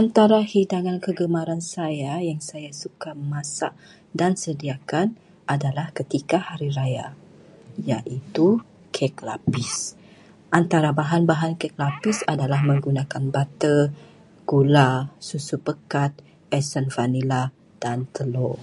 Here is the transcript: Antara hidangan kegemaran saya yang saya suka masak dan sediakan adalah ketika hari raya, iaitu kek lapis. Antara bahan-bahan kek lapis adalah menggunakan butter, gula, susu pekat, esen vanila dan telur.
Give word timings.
Antara 0.00 0.40
hidangan 0.54 0.98
kegemaran 1.06 1.62
saya 1.74 2.14
yang 2.28 2.40
saya 2.50 2.70
suka 2.82 3.10
masak 3.32 3.70
dan 4.20 4.32
sediakan 4.44 5.06
adalah 5.54 5.86
ketika 5.98 6.38
hari 6.48 6.70
raya, 6.78 7.06
iaitu 7.90 8.48
kek 8.94 9.14
lapis. 9.28 9.74
Antara 10.58 10.90
bahan-bahan 11.00 11.52
kek 11.60 11.74
lapis 11.82 12.18
adalah 12.32 12.60
menggunakan 12.70 13.24
butter, 13.34 13.80
gula, 14.50 14.90
susu 15.28 15.56
pekat, 15.66 16.12
esen 16.58 16.86
vanila 16.94 17.42
dan 17.82 17.98
telur. 18.14 18.58